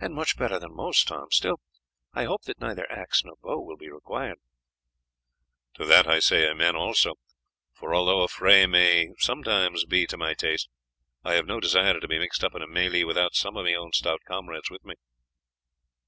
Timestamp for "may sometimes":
8.66-9.84